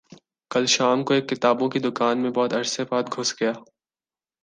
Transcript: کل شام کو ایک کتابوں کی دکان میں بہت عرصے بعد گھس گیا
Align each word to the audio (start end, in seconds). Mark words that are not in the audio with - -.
کل 0.51 0.65
شام 0.65 1.03
کو 1.03 1.13
ایک 1.13 1.29
کتابوں 1.29 1.69
کی 1.69 1.79
دکان 1.79 2.21
میں 2.21 2.31
بہت 2.31 2.53
عرصے 2.53 2.83
بعد 2.91 3.03
گھس 3.17 3.39
گیا 3.41 3.51